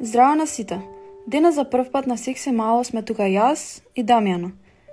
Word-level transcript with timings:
Здраво 0.00 0.34
на 0.34 0.46
сите! 0.46 0.80
Денес 1.26 1.54
за 1.54 1.64
прв 1.64 1.90
пат 1.90 2.06
на 2.06 2.18
Секси 2.18 2.50
Мало 2.50 2.84
сме 2.84 3.02
тука 3.02 3.24
јас 3.24 3.80
и 3.96 4.02
Дамјано 4.04 4.50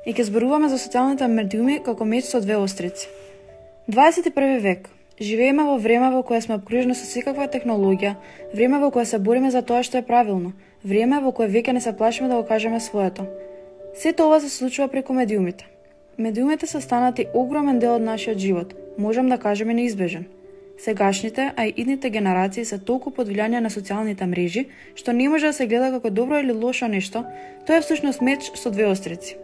и 0.08 0.14
ќе 0.16 0.24
зборуваме 0.30 0.70
за 0.72 0.78
социјалните 0.80 1.28
медиуми 1.28 1.82
како 1.84 2.06
меч 2.08 2.30
со 2.32 2.40
две 2.40 2.56
острици. 2.56 3.10
21 3.92 4.62
век. 4.64 4.88
Живееме 5.20 5.66
во 5.68 5.76
време 5.78 6.10
во 6.14 6.24
кое 6.24 6.40
сме 6.42 6.56
обкружени 6.56 6.96
со 6.96 7.04
секаква 7.04 7.50
технологија, 7.52 8.16
време 8.54 8.80
во 8.80 8.92
кое 8.92 9.04
се 9.06 9.20
бориме 9.20 9.52
за 9.52 9.62
тоа 9.62 9.84
што 9.84 10.00
е 10.00 10.08
правилно, 10.08 10.54
време 10.84 11.20
во 11.20 11.36
кое 11.36 11.52
веќе 11.52 11.76
не 11.76 11.82
се 11.82 11.92
плашиме 11.92 12.30
да 12.30 12.40
го 12.40 12.48
кажеме 12.48 12.80
своето. 12.80 13.28
Сето 13.96 14.28
ова 14.32 14.40
се 14.40 14.50
случува 14.50 14.88
преку 14.88 15.14
медиумите. 15.14 15.68
Медиумите 16.18 16.68
се 16.68 16.82
станати 16.82 17.28
огромен 17.34 17.80
дел 17.80 17.96
од 17.96 18.08
нашиот 18.08 18.38
живот, 18.38 18.74
можам 18.98 19.28
да 19.28 19.38
кажеме 19.38 19.74
неизбежен. 19.74 20.26
Сегашните, 20.78 21.54
а 21.56 21.66
и 21.66 21.74
идните 21.78 22.10
генерации 22.10 22.66
се 22.66 22.78
толку 22.78 23.12
под 23.12 23.30
влијание 23.30 23.62
на 23.62 23.70
социјалните 23.70 24.26
мрежи, 24.26 24.66
што 24.96 25.14
не 25.14 25.30
може 25.30 25.48
да 25.48 25.54
се 25.54 25.68
гледа 25.68 25.92
како 25.94 26.10
добро 26.10 26.40
или 26.42 26.52
лошо 26.52 26.88
нешто, 26.88 27.24
тоа 27.68 27.78
е 27.78 27.82
всушност 27.82 28.22
меч 28.22 28.50
со 28.58 28.72
две 28.72 28.90
острици. 28.90 29.38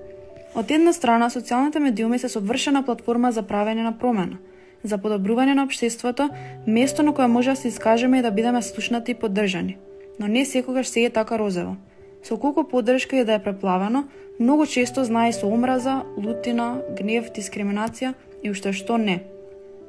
Од 0.57 0.71
една 0.71 0.93
страна, 0.93 1.29
социјалните 1.29 1.79
медиуми 1.79 2.20
се 2.20 2.29
совршена 2.29 2.84
платформа 2.84 3.31
за 3.31 3.45
правење 3.45 3.85
на 3.85 3.93
промена, 3.93 4.41
за 4.84 4.97
подобрување 4.97 5.53
на 5.53 5.63
општеството, 5.70 6.29
место 6.67 7.03
на 7.03 7.13
кое 7.13 7.27
може 7.27 7.53
да 7.53 7.55
се 7.55 7.67
искажеме 7.67 8.20
и 8.20 8.21
да 8.21 8.31
бидеме 8.31 8.61
слушнати 8.61 9.11
и 9.11 9.15
поддржани. 9.15 9.77
Но 10.20 10.27
не 10.27 10.45
секогаш 10.45 10.87
се 10.87 11.05
е 11.05 11.09
така 11.09 11.39
розево. 11.39 11.77
Со 12.23 12.37
колку 12.37 12.67
поддршка 12.67 13.15
и 13.15 13.23
да 13.23 13.34
е 13.34 13.43
преплавено, 13.43 14.07
многу 14.39 14.65
често 14.65 15.05
знае 15.05 15.31
со 15.34 15.48
омраза, 15.48 16.03
лутина, 16.17 16.81
гнев, 16.98 17.31
дискриминација 17.31 18.13
и 18.43 18.49
уште 18.49 18.73
што 18.73 18.98
не– 18.98 19.21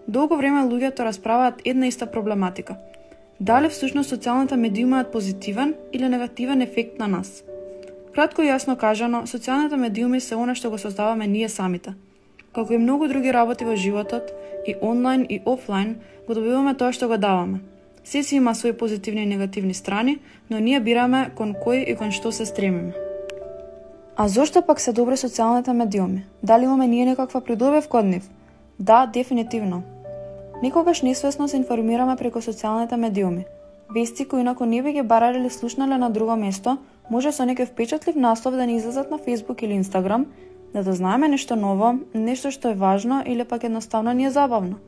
Долго 0.08 0.36
време 0.36 0.64
луѓето 0.64 1.04
расправаат 1.04 1.60
една 1.64 1.86
иста 1.86 2.06
проблематика. 2.06 2.76
Дали 3.40 3.68
всушност 3.68 4.12
социјалните 4.12 4.56
медија 4.56 4.86
имаат 4.88 5.12
позитивен 5.12 5.74
или 5.92 6.08
негативен 6.08 6.62
ефект 6.62 6.98
на 6.98 7.06
нас? 7.08 7.42
Кратко 8.14 8.42
и 8.42 8.48
јасно 8.50 8.76
кажано, 8.76 9.22
социјалните 9.26 9.76
медиуми 9.76 10.20
се 10.20 10.34
она 10.34 10.54
што 10.54 10.70
го 10.70 10.78
создаваме 10.78 11.26
ние 11.26 11.48
самите. 11.48 11.94
Како 12.52 12.74
и 12.74 12.78
многу 12.78 13.08
други 13.08 13.32
работи 13.32 13.64
во 13.64 13.76
животот, 13.76 14.32
и 14.66 14.74
онлайн 14.82 15.26
и 15.28 15.40
офлайн, 15.44 15.96
го 16.26 16.34
добиваме 16.34 16.74
тоа 16.74 16.92
што 16.92 17.08
го 17.08 17.16
даваме. 17.16 17.60
Се 18.04 18.22
си 18.22 18.36
има 18.36 18.54
своји 18.54 18.72
позитивни 18.72 19.22
и 19.22 19.26
негативни 19.26 19.74
страни, 19.74 20.18
но 20.50 20.58
ние 20.58 20.80
бираме 20.80 21.30
кон 21.36 21.54
кој 21.54 21.84
и 21.86 21.94
кон 21.94 22.10
што 22.10 22.32
се 22.32 22.46
стремиме. 22.46 22.92
А 24.16 24.28
зошто 24.28 24.62
пак 24.62 24.80
се 24.80 24.92
добри 24.92 25.16
социјалните 25.16 25.72
медиуми? 25.72 26.24
Дали 26.42 26.64
имаме 26.64 26.86
ние 26.86 27.04
некаква 27.04 27.40
придобив 27.40 27.88
код 27.88 28.04
нив? 28.04 28.28
Да, 28.80 29.06
дефинитивно. 29.06 29.82
Никогаш 30.62 31.02
несвесно 31.02 31.48
се 31.48 31.56
информираме 31.56 32.16
преку 32.16 32.40
социјалните 32.40 32.96
медиуми. 32.96 33.44
Вести 33.94 34.24
кои 34.24 34.40
инако 34.40 34.64
не 34.66 34.82
би 34.82 34.92
ги 34.92 35.02
барале 35.02 35.38
или 35.38 35.50
слушнале 35.50 35.98
на 35.98 36.10
друго 36.10 36.36
место, 36.36 36.78
може 37.10 37.32
со 37.32 37.44
некој 37.44 37.68
впечатлив 37.68 38.16
наслов 38.16 38.56
да 38.56 38.66
ни 38.66 38.76
излезат 38.76 39.10
на 39.10 39.18
Facebook 39.18 39.62
или 39.62 39.76
Instagram, 39.76 40.24
да 40.72 40.84
дознаеме 40.84 41.28
нешто 41.28 41.56
ново, 41.56 41.98
нешто 42.14 42.50
што 42.50 42.70
е 42.72 42.74
важно 42.74 43.22
или 43.26 43.44
пак 43.44 43.64
едноставно 43.64 44.12
ни 44.12 44.24
е 44.24 44.30
забавно. 44.30 44.80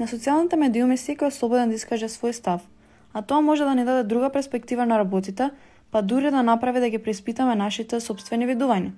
На 0.00 0.08
социјалните 0.08 0.56
медиуми 0.56 0.96
секој 0.96 1.28
е 1.28 1.36
слободен 1.36 1.68
да 1.68 1.76
искаже 1.76 2.08
свој 2.08 2.32
став, 2.32 2.64
а 3.12 3.22
тоа 3.22 3.44
може 3.44 3.64
да 3.64 3.74
ни 3.74 3.84
даде 3.84 4.08
друга 4.08 4.30
перспектива 4.30 4.86
на 4.86 4.98
работите, 4.98 5.50
па 5.90 6.02
дури 6.02 6.30
да 6.30 6.42
направи 6.42 6.80
да 6.80 6.88
ги 6.88 6.98
преспитаме 6.98 7.54
нашите 7.54 8.00
собствени 8.00 8.48
видувања. 8.48 8.96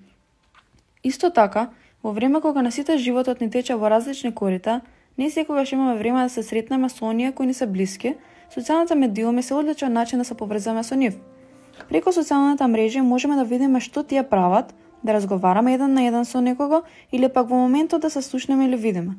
Исто 1.02 1.30
така, 1.30 1.70
во 2.06 2.14
време 2.14 2.40
кога 2.40 2.62
на 2.62 2.70
сите 2.70 2.98
животот 3.02 3.42
ни 3.42 3.50
тече 3.50 3.74
во 3.74 3.90
различни 3.90 4.30
корита, 4.34 4.80
Не 5.18 5.30
секогаш 5.30 5.72
имаме 5.72 5.98
време 5.98 6.22
да 6.22 6.28
се 6.28 6.42
сретнеме 6.42 6.88
со 6.88 7.04
оние 7.04 7.32
кои 7.32 7.46
ни 7.46 7.54
се 7.54 7.66
блиски, 7.66 8.14
социјалните 8.52 8.94
медиуми 8.94 9.42
се 9.42 9.54
одличен 9.54 9.92
начин 9.92 10.18
да 10.18 10.24
се 10.24 10.34
поврзаме 10.34 10.82
со 10.84 10.94
нив. 10.94 11.16
Преку 11.88 12.12
социјалната 12.12 12.68
мрежа 12.68 13.02
можеме 13.02 13.36
да 13.36 13.44
видиме 13.44 13.80
што 13.80 14.02
тие 14.02 14.22
прават, 14.22 14.74
да 15.04 15.14
разговараме 15.14 15.74
еден 15.74 15.94
на 15.94 16.04
еден 16.04 16.24
со 16.24 16.40
некого 16.40 16.82
или 17.12 17.28
пак 17.28 17.48
во 17.48 17.56
моментот 17.56 18.02
да 18.02 18.10
се 18.10 18.22
слушнеме 18.22 18.66
или 18.66 18.76
видиме. 18.76 19.16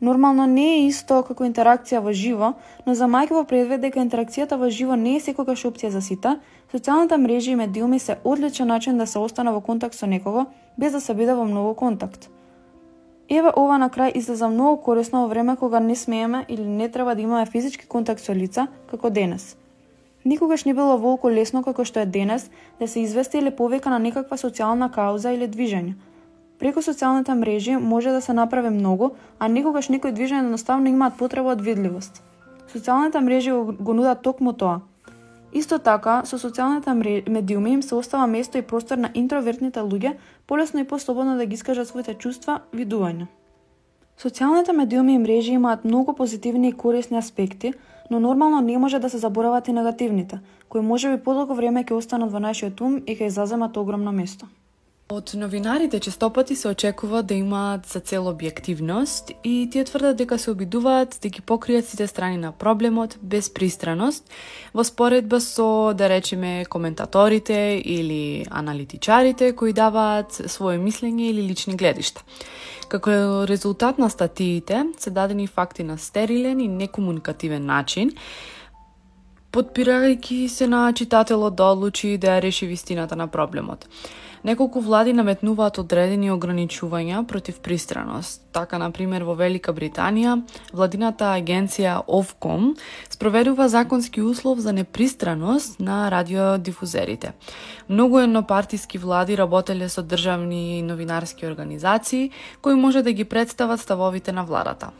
Нормално 0.00 0.46
не 0.46 0.66
е 0.74 0.86
исто 0.86 1.22
како 1.22 1.46
интеракција 1.46 2.02
во 2.02 2.12
живо, 2.12 2.54
но 2.86 2.94
за 2.94 3.06
мајка 3.06 3.38
во 3.38 3.44
предвид 3.44 3.80
дека 3.80 4.02
интеракцијата 4.02 4.58
во 4.58 4.70
живо 4.70 4.96
не 4.96 5.16
е 5.16 5.20
секогаш 5.20 5.64
опција 5.70 5.94
за 5.94 6.02
сите, 6.02 6.38
социјалната 6.74 7.16
мрежа 7.16 7.50
и 7.50 7.54
медиуми 7.54 7.98
се 7.98 8.18
одличен 8.24 8.66
начин 8.66 8.98
да 8.98 9.06
се 9.06 9.18
остане 9.18 9.50
во 9.50 9.60
контакт 9.60 9.94
со 9.94 10.06
некого 10.06 10.46
без 10.78 10.92
да 10.92 11.00
се 11.00 11.14
биде 11.14 11.34
во 11.34 11.44
многу 11.44 11.74
контакт. 11.74 12.30
Еве 13.28 13.50
ова 13.56 13.76
на 13.78 13.90
крај 13.90 14.16
излеза 14.16 14.48
многу 14.48 14.82
корисно 14.82 15.22
во 15.22 15.28
време 15.28 15.56
кога 15.56 15.80
не 15.80 15.96
смееме 15.96 16.44
или 16.48 16.64
не 16.64 16.88
треба 16.88 17.14
да 17.14 17.22
имаме 17.22 17.46
физички 17.46 17.86
контакт 17.86 18.20
со 18.24 18.32
лица, 18.32 18.68
како 18.90 19.10
денес. 19.10 19.56
Никогаш 20.24 20.64
не 20.64 20.74
било 20.74 20.96
волку 20.96 21.28
лесно 21.28 21.62
како 21.62 21.84
што 21.84 22.00
е 22.00 22.06
денес 22.06 22.50
да 22.80 22.88
се 22.88 23.00
извести 23.00 23.38
или 23.38 23.50
повика 23.50 23.90
на 23.90 23.98
некаква 23.98 24.36
социјална 24.36 24.90
кауза 24.90 25.32
или 25.32 25.48
движење. 25.48 25.94
Преку 26.58 26.80
социјалните 26.80 27.34
мрежи 27.34 27.76
може 27.76 28.10
да 28.10 28.20
се 28.20 28.32
направи 28.32 28.70
многу, 28.70 29.10
а 29.38 29.48
никогаш 29.48 29.88
некои 29.88 30.12
движење 30.12 30.46
едноставно 30.46 30.88
имаат 30.88 31.18
потреба 31.18 31.52
од 31.52 31.60
видливост. 31.60 32.22
Социјалните 32.72 33.20
мрежи 33.20 33.52
го 33.52 33.94
нудат 33.94 34.22
токму 34.22 34.52
тоа, 34.52 34.80
Исто 35.52 35.78
така, 35.78 36.22
со 36.28 36.36
социјалните 36.36 36.92
медиуми 37.28 37.72
им 37.72 37.82
се 37.82 37.94
остава 37.94 38.26
место 38.26 38.58
и 38.58 38.62
простор 38.62 38.98
на 38.98 39.10
интровертните 39.14 39.80
луѓе 39.80 40.16
полесно 40.46 40.80
и 40.80 40.84
послободно 40.84 41.36
да 41.36 41.46
ги 41.46 41.54
искажат 41.54 41.88
своите 41.88 42.14
чувства, 42.14 42.60
видувања. 42.74 43.26
Социјалните 44.18 44.72
медиуми 44.72 45.14
и 45.14 45.18
мрежи 45.18 45.52
имаат 45.52 45.84
многу 45.84 46.12
позитивни 46.12 46.68
и 46.68 46.72
корисни 46.72 47.18
аспекти, 47.18 47.72
но 48.10 48.20
нормално 48.20 48.60
не 48.60 48.78
може 48.78 48.98
да 48.98 49.10
се 49.10 49.18
заборават 49.18 49.68
и 49.68 49.72
негативните, 49.72 50.40
кои 50.68 50.80
може 50.80 51.16
би 51.16 51.22
подолго 51.22 51.54
време 51.54 51.84
ќе 51.84 51.94
останат 51.94 52.32
во 52.32 52.40
нашиот 52.40 52.80
ум 52.80 53.00
и 53.06 53.16
ќе 53.16 53.28
заземат 53.28 53.76
огромно 53.76 54.12
место. 54.12 54.46
Од 55.10 55.30
новинарите 55.34 56.00
честопати 56.00 56.56
се 56.56 56.68
очекува 56.68 57.22
да 57.22 57.34
имаат 57.34 57.86
за 57.86 58.00
цел 58.00 58.26
објективност 58.28 59.32
и 59.44 59.68
тие 59.72 59.84
тврдат 59.84 60.18
дека 60.20 60.36
се 60.38 60.50
обидуваат 60.50 61.16
да 61.22 61.28
ги 61.28 61.40
покријат 61.40 61.88
сите 61.88 62.06
страни 62.06 62.36
на 62.36 62.50
проблемот 62.52 63.16
без 63.22 63.48
пристраност, 63.48 64.28
во 64.74 64.84
споредба 64.84 65.40
со, 65.40 65.94
да 65.96 66.10
речеме, 66.12 66.66
коментаторите 66.68 67.80
или 67.84 68.44
аналитичарите 68.50 69.54
кои 69.56 69.72
даваат 69.72 70.42
своје 70.44 70.76
мислење 70.76 71.32
или 71.32 71.48
лични 71.48 71.76
гледишта. 71.76 72.20
Како 72.92 73.48
резултат 73.48 73.98
на 73.98 74.10
статиите 74.10 74.84
се 74.98 75.10
дадени 75.10 75.46
факти 75.46 75.88
на 75.88 75.98
стерилен 75.98 76.60
и 76.60 76.68
некомуникативен 76.68 77.64
начин, 77.64 78.12
подпирајќи 79.52 80.46
се 80.52 80.68
на 80.68 80.92
читателот 80.92 81.56
да 81.56 81.72
одлучи 81.72 82.18
да 82.18 82.36
ја 82.36 82.42
реши 82.42 82.66
вистината 82.66 83.16
на 83.16 83.26
проблемот. 83.26 83.88
Неколку 84.44 84.80
влади 84.80 85.12
наметнуваат 85.12 85.78
одредени 85.78 86.30
ограничувања 86.30 87.24
против 87.26 87.60
пристраност. 87.60 88.42
Така, 88.52 88.78
на 88.78 88.90
пример, 88.90 89.22
во 89.22 89.34
Велика 89.34 89.72
Британија, 89.72 90.42
владината 90.72 91.32
агенција 91.34 92.02
Ofcom 92.06 92.76
спроведува 93.10 93.68
законски 93.68 94.22
услов 94.22 94.58
за 94.58 94.72
непристраност 94.72 95.80
на 95.80 96.10
радиодифузерите. 96.10 97.32
Многу 97.88 98.18
еднопартиски 98.18 98.98
влади 98.98 99.38
работеле 99.38 99.88
со 99.88 100.02
државни 100.02 100.82
новинарски 100.82 101.46
организации 101.46 102.30
кои 102.62 102.74
може 102.74 103.02
да 103.02 103.12
ги 103.12 103.24
представат 103.24 103.80
ставовите 103.80 104.32
на 104.32 104.44
владата. 104.44 104.90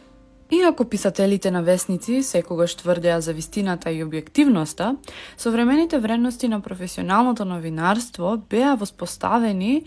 Иако 0.51 0.85
писателите 0.85 1.51
на 1.51 1.63
вестници 1.63 2.23
секогаш 2.23 2.75
тврдеа 2.75 3.21
за 3.21 3.33
вистината 3.33 3.91
и 3.93 4.01
објективноста, 4.05 4.97
современите 5.37 5.99
вредности 5.99 6.49
на 6.49 6.61
професионалното 6.61 7.45
новинарство 7.45 8.37
беа 8.51 8.77
воспоставени 8.77 9.85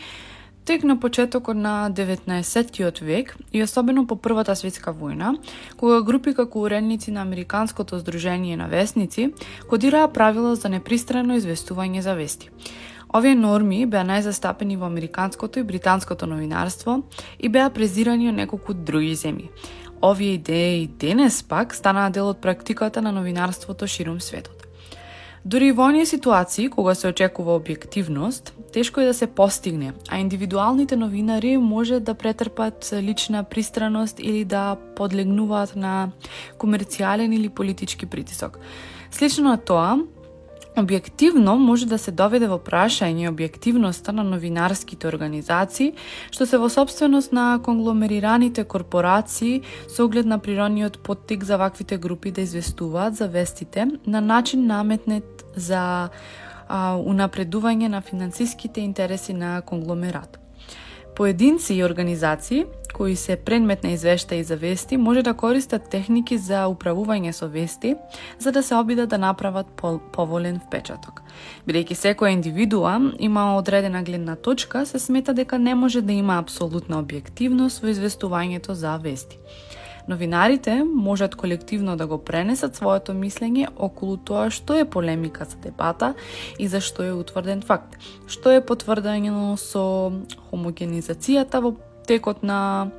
тек 0.65 0.83
на 0.83 0.99
почетокот 0.99 1.57
на 1.57 1.89
19 1.91 3.01
век 3.01 3.37
и 3.53 3.63
особено 3.63 4.07
по 4.07 4.15
Првата 4.15 4.55
светска 4.55 4.93
војна, 4.93 5.33
кога 5.77 6.01
групи 6.01 6.33
како 6.33 6.61
уредници 6.61 7.11
на 7.11 7.21
Американското 7.21 7.99
здружение 7.99 8.57
на 8.57 8.67
вестници 8.67 9.33
кодираа 9.69 10.07
правила 10.13 10.55
за 10.55 10.69
непристрано 10.69 11.33
известување 11.41 11.99
за 11.99 12.13
вести. 12.13 12.49
Овие 13.11 13.35
норми 13.35 13.83
беа 13.85 14.05
најзастапени 14.07 14.77
во 14.79 14.87
американското 14.87 15.59
и 15.59 15.67
британското 15.67 16.27
новинарство 16.31 17.01
и 17.39 17.49
беа 17.51 17.67
презирани 17.69 18.29
од 18.31 18.37
неколку 18.39 18.73
други 18.73 19.11
земји. 19.19 19.49
Овие 20.01 20.37
идеи 20.37 20.87
денес 20.87 21.43
пак 21.43 21.75
станаа 21.75 22.09
дел 22.09 22.29
од 22.31 22.39
практиката 22.41 23.01
на 23.01 23.11
новинарството 23.11 23.87
ширум 23.87 24.21
светот. 24.21 24.63
Дори 25.45 25.71
во 25.71 25.89
оние 25.89 26.05
ситуации, 26.05 26.69
кога 26.69 26.93
се 26.95 27.09
очекува 27.09 27.57
објективност, 27.59 28.53
тешко 28.71 29.01
е 29.01 29.05
да 29.05 29.13
се 29.13 29.27
постигне, 29.27 29.93
а 30.09 30.19
индивидуалните 30.19 30.95
новинари 30.95 31.57
може 31.57 31.99
да 31.99 32.13
претрпат 32.13 32.93
лична 32.93 33.43
пристраност 33.43 34.19
или 34.19 34.45
да 34.45 34.77
подлегнуваат 34.95 35.75
на 35.75 36.11
комерцијален 36.57 37.35
или 37.35 37.49
политички 37.49 38.05
притисок. 38.05 38.59
Слично 39.11 39.49
на 39.49 39.57
тоа, 39.57 39.97
Објективно 40.75 41.57
може 41.57 41.85
да 41.85 41.97
се 41.97 42.11
доведе 42.15 42.47
во 42.47 42.55
прашање 42.55 43.27
објективноста 43.27 44.13
на 44.15 44.23
новинарските 44.23 45.07
организации, 45.07 45.91
што 46.31 46.47
се 46.47 46.57
во 46.57 46.69
собственост 46.71 47.33
на 47.35 47.59
конгломерираните 47.63 48.63
корпорации 48.63 49.63
со 49.91 50.05
оглед 50.05 50.25
на 50.25 50.39
природниот 50.39 51.01
поттик 51.03 51.43
за 51.43 51.57
ваквите 51.57 51.97
групи 51.97 52.31
да 52.31 52.41
известуваат 52.41 53.15
за 53.15 53.27
вестите 53.27 53.87
на 54.07 54.21
начин 54.21 54.65
наметнет 54.65 55.43
за 55.55 56.09
а, 56.67 56.95
унапредување 56.95 57.91
на 57.91 58.01
финансиските 58.01 58.79
интереси 58.81 59.33
на 59.33 59.61
конгломерат. 59.61 60.39
Поединци 61.15 61.73
и 61.73 61.83
организации 61.83 62.65
кои 62.93 63.15
се 63.15 63.35
предмет 63.35 63.83
на 63.83 63.91
извештаи 63.91 64.43
за 64.43 64.55
вести 64.55 64.97
може 64.97 65.21
да 65.23 65.33
користат 65.33 65.89
техники 65.89 66.37
за 66.37 66.65
управување 66.67 67.31
со 67.31 67.47
вести 67.47 67.95
за 68.39 68.51
да 68.51 68.63
се 68.63 68.75
обидат 68.75 69.09
да 69.09 69.17
направат 69.17 69.67
поволен 70.11 70.59
впечаток. 70.67 71.21
Бидејќи 71.67 71.95
секоја 71.95 72.33
индивидуа 72.33 72.99
има 73.19 73.57
одредена 73.57 74.03
гледна 74.03 74.35
точка, 74.35 74.85
се 74.85 74.99
смета 74.99 75.33
дека 75.33 75.59
не 75.59 75.75
може 75.75 76.01
да 76.01 76.13
има 76.13 76.39
апсолутна 76.39 77.03
објективност 77.03 77.81
во 77.81 77.87
известувањето 77.87 78.71
за 78.71 78.97
вести. 78.97 79.37
Новинарите 80.07 80.83
можат 80.83 81.35
колективно 81.35 81.97
да 81.97 82.07
го 82.07 82.17
пренесат 82.17 82.75
своето 82.75 83.13
мислење 83.13 83.67
околу 83.77 84.17
тоа 84.17 84.49
што 84.49 84.75
е 84.75 84.85
полемика 84.85 85.45
за 85.45 85.57
дебата 85.61 86.13
и 86.59 86.67
за 86.67 86.81
што 86.81 87.03
е 87.03 87.13
утврден 87.13 87.61
факт, 87.61 87.95
што 88.27 88.51
е 88.51 88.65
потврдено 88.65 89.55
со 89.57 90.11
хомогенизацијата 90.49 91.61
во 91.61 91.75
текот 92.07 92.43
на 92.43 92.89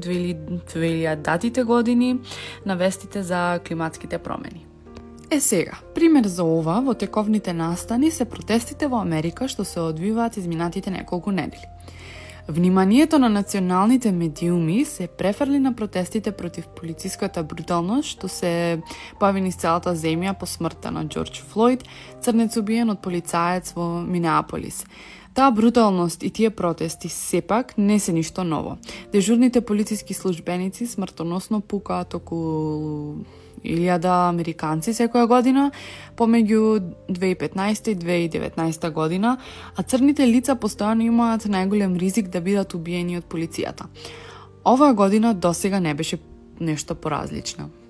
2000 0.00 1.64
години 1.64 2.18
на 2.66 2.76
вестите 2.76 3.22
за 3.22 3.60
климатските 3.68 4.18
промени. 4.18 4.66
Е 5.30 5.40
сега, 5.40 5.78
пример 5.94 6.24
за 6.24 6.44
ова 6.44 6.80
во 6.80 6.94
тековните 6.94 7.52
настани 7.52 8.10
се 8.10 8.24
протестите 8.24 8.88
во 8.88 9.02
Америка 9.04 9.48
што 9.48 9.64
се 9.64 9.80
одвиваат 9.80 10.36
изминатите 10.36 10.90
неколку 10.90 11.30
недели. 11.30 11.68
Вниманието 12.48 13.18
на 13.18 13.28
националните 13.28 14.12
медиуми 14.12 14.84
се 14.84 15.06
префрли 15.06 15.58
на 15.58 15.74
протестите 15.76 16.32
против 16.32 16.68
полициската 16.68 17.42
бруталност 17.42 18.08
што 18.08 18.28
се 18.32 18.80
појави 19.20 19.44
низ 19.44 19.60
целата 19.60 19.92
земја 19.92 20.32
по 20.32 20.48
смртта 20.48 20.88
на 20.88 21.04
Џорџ 21.04 21.42
Флойд, 21.44 21.84
црнец 22.24 22.56
убиен 22.56 22.88
од 22.88 23.04
полицаец 23.04 23.76
во 23.76 24.00
Минеаполис. 24.00 24.86
Таа 25.34 25.50
бруталност 25.50 26.22
и 26.22 26.30
тие 26.30 26.50
протести 26.50 27.08
сепак 27.08 27.78
не 27.78 27.98
се 28.00 28.12
ништо 28.12 28.44
ново. 28.44 28.78
Дежурните 29.12 29.60
полициски 29.60 30.14
службеници 30.14 30.86
смртоносно 30.86 31.60
пукаат 31.60 32.14
околу 32.14 33.24
илјада 33.64 34.28
американци 34.28 34.94
секоја 34.94 35.26
година, 35.26 35.70
помеѓу 36.16 36.92
2015 37.10 37.90
и 37.90 37.96
2019 37.96 38.90
година, 38.90 39.38
а 39.76 39.82
црните 39.82 40.26
лица 40.26 40.54
постојано 40.54 41.06
имаат 41.06 41.46
најголем 41.46 41.98
ризик 41.98 42.28
да 42.28 42.40
бидат 42.40 42.74
убиени 42.74 43.18
од 43.18 43.26
полицијата. 43.28 43.86
Оваа 44.64 44.94
година 44.94 45.34
досега 45.34 45.80
не 45.80 45.94
беше 45.94 46.18
нешто 46.60 46.94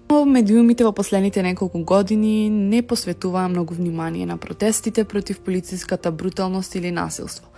Медиумите 0.09 0.85
во 0.85 0.93
последните 0.93 1.43
неколку 1.43 1.79
години 1.85 2.49
не 2.49 2.83
посветуваа 2.83 3.49
многу 3.49 3.75
внимание 3.75 4.27
на 4.27 4.37
протестите 4.37 5.05
против 5.05 5.41
полициската 5.41 6.11
бруталност 6.11 6.75
или 6.75 6.91
насилство. 6.91 7.49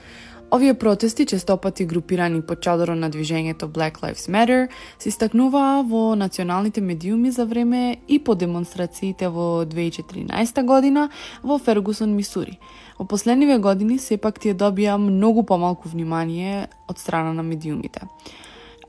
Овие 0.51 0.75
протести, 0.75 1.27
честопати 1.27 1.85
групирани 1.85 2.43
под 2.43 2.61
чадоро 2.61 2.95
на 2.95 3.11
движењето 3.11 3.71
Black 3.71 4.01
Lives 4.03 4.27
Matter, 4.27 4.69
се 4.99 5.09
истакнуваа 5.09 5.83
во 5.87 6.17
националните 6.17 6.81
медиуми 6.81 7.31
за 7.31 7.47
време 7.47 7.97
и 8.09 8.19
по 8.19 8.35
демонстрациите 8.35 9.29
во 9.29 9.65
2014 9.65 10.65
година 10.65 11.11
во 11.43 11.59
Фергусон, 11.59 12.17
Мисури. 12.17 12.59
Во 12.99 13.07
последниве 13.07 13.59
години 13.59 13.99
сепак 13.99 14.41
тие 14.41 14.55
добија 14.55 14.99
многу 14.99 15.47
помалку 15.47 15.89
внимание 15.89 16.67
од 16.89 16.99
страна 16.99 17.33
на 17.33 17.43
медиумите. 17.43 18.01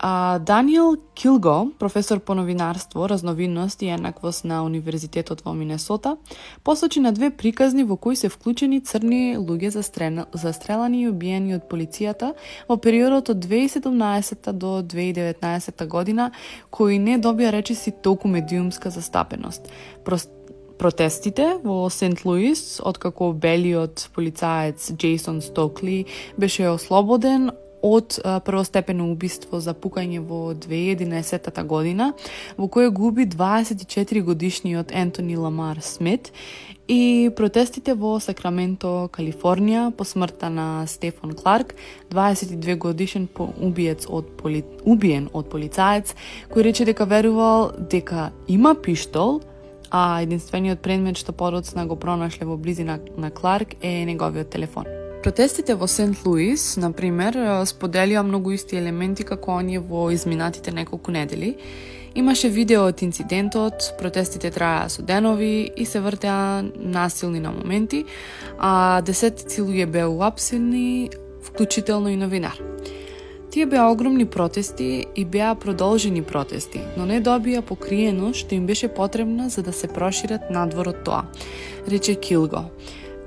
А, 0.03 0.39
Даниел 0.39 0.95
Килго, 1.13 1.71
професор 1.79 2.19
по 2.19 2.35
новинарство, 2.35 3.09
разновидност 3.09 3.81
и 3.81 3.89
еднаквост 3.89 4.45
на 4.45 4.63
Универзитетот 4.65 5.41
во 5.41 5.53
Минесота, 5.53 6.17
посочи 6.63 6.99
на 6.99 7.11
две 7.11 7.29
приказни 7.29 7.83
во 7.83 7.97
кои 7.97 8.15
се 8.15 8.29
вклучени 8.29 8.81
црни 8.81 9.37
луѓе 9.37 9.69
застрелани 10.33 11.03
и 11.03 11.07
убиени 11.07 11.53
од 11.53 11.69
полицијата 11.69 12.33
во 12.65 12.79
периодот 12.81 13.29
од 13.29 13.45
2017 13.45 14.51
до 14.51 14.81
2019 14.81 15.85
година, 15.85 16.31
кои 16.71 16.97
не 16.97 17.21
добија 17.21 17.53
речиси 17.53 17.93
толку 17.93 18.27
медиумска 18.27 18.89
застапеност. 18.89 19.69
Прост 20.03 20.33
протестите 20.81 21.59
во 21.63 21.89
Сент 21.93 22.25
Луис, 22.25 22.81
откако 22.81 23.33
белиот 23.33 24.09
полицаец 24.15 24.89
Джейсон 24.97 25.41
Стокли 25.41 26.05
беше 26.37 26.69
ослободен 26.69 27.51
од 27.81 28.19
првостепено 28.45 29.11
убиство 29.11 29.59
за 29.59 29.73
пукање 29.73 30.21
во 30.21 30.53
2011 30.53 31.63
година, 31.65 32.13
во 32.57 32.67
кое 32.67 32.89
губи 32.89 33.25
24 33.25 34.21
годишниот 34.21 34.91
Ентони 34.91 35.37
Ламар 35.37 35.81
Смит 35.81 36.31
и 36.87 37.31
протестите 37.35 37.93
во 37.93 38.19
Сакраменто, 38.19 39.09
Калифорнија, 39.13 39.91
по 39.95 40.03
смртта 40.05 40.49
на 40.49 40.85
Стефан 40.87 41.33
Кларк, 41.33 41.75
22 42.11 42.77
годишен 42.77 43.27
убиец 43.37 44.05
од 44.09 44.37
поли... 44.37 44.63
убиен 44.85 45.29
од 45.33 45.49
полицаец, 45.49 46.15
кој 46.51 46.69
рече 46.69 46.85
дека 46.85 47.05
верувал 47.05 47.71
дека 47.79 48.31
има 48.47 48.75
пиштол, 48.75 49.41
а 49.91 50.21
единствениот 50.23 50.81
предмет 50.81 51.17
што 51.17 51.33
подоцна 51.33 51.85
го 51.85 51.95
пронашле 51.95 52.45
во 52.45 52.57
близина 52.57 52.99
на 53.17 53.31
Кларк 53.31 53.75
е 53.81 54.05
неговиот 54.05 54.49
телефон. 54.49 55.00
Протестите 55.23 55.75
во 55.75 55.85
Сент 55.85 56.23
Луис, 56.25 56.63
например, 56.81 57.35
споделија 57.69 58.23
многу 58.25 58.55
исти 58.55 58.79
елементи 58.79 59.21
како 59.21 59.59
оние 59.59 59.77
во 59.77 60.07
изминатите 60.09 60.71
неколку 60.73 61.13
недели. 61.13 61.51
Имаше 62.17 62.49
видео 62.49 62.87
од 62.89 63.03
инцидентот, 63.05 63.91
протестите 63.99 64.49
траја 64.49 64.87
со 64.89 65.05
денови 65.05 65.69
и 65.77 65.85
се 65.85 66.01
вртеа 66.01 66.65
насилни 66.73 67.39
на 67.39 67.51
моменти, 67.53 68.01
а 68.57 69.01
десетици 69.05 69.61
луѓе 69.61 69.85
беа 69.85 70.07
уапсени, 70.09 71.11
вклучително 71.45 72.09
и 72.09 72.17
новинар. 72.17 72.57
Тие 73.51 73.65
беа 73.65 73.91
огромни 73.91 74.25
протести 74.25 75.05
и 75.15 75.25
беа 75.25 75.53
продолжени 75.55 76.23
протести, 76.23 76.81
но 76.97 77.05
не 77.05 77.21
добија 77.21 77.61
покриено 77.61 78.33
што 78.33 78.55
им 78.55 78.65
беше 78.65 78.87
потребно 78.87 79.49
за 79.49 79.61
да 79.61 79.73
се 79.73 79.87
прошират 79.87 80.49
надвор 80.49 80.95
од 80.95 81.05
тоа, 81.05 81.23
рече 81.85 82.15
Килго. 82.15 82.71